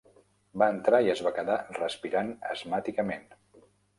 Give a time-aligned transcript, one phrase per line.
[0.61, 3.29] Va entrar i es va quedar respirant asmàticament.